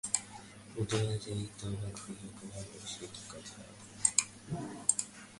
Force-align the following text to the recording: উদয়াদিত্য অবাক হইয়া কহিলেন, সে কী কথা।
উদয়াদিত্য 0.77 1.61
অবাক 1.67 1.95
হইয়া 2.01 2.29
কহিলেন, 2.37 2.83
সে 2.85 3.05
কী 3.13 3.23
কথা। 3.31 3.61